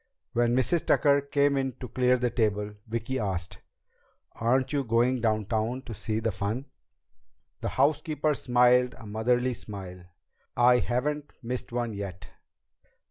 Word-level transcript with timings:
When 0.33 0.55
Mrs. 0.55 0.83
Tucker 0.87 1.21
came 1.21 1.55
in 1.57 1.73
to 1.73 1.87
clear 1.87 2.17
the 2.17 2.31
table, 2.31 2.73
Vicki 2.87 3.19
asked, 3.19 3.59
"Aren't 4.31 4.73
you 4.73 4.83
going 4.83 5.21
downtown 5.21 5.83
to 5.83 5.93
see 5.93 6.19
the 6.19 6.31
fun?" 6.31 6.65
The 7.59 7.69
housekeeper 7.69 8.33
smiled 8.33 8.95
a 8.97 9.05
motherly 9.05 9.53
smile. 9.53 10.05
"I 10.57 10.79
haven't 10.79 11.37
missed 11.43 11.71
one 11.71 11.93
yet." 11.93 12.29